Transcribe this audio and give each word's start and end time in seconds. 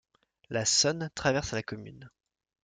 La 0.49 0.65
Sonne 0.65 1.11
traverse 1.13 1.51
la 1.51 1.61
commune. 1.61 2.09